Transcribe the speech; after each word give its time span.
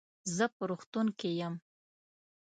زه 0.35 0.45
په 0.55 0.63
روغتون 0.69 1.07
کې 1.19 1.29
يم. 1.39 1.53